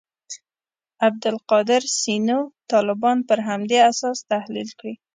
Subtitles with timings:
[1.07, 2.39] عبدالقادر سینو
[2.71, 4.93] طالبان پر همدې اساس تحلیل کړي.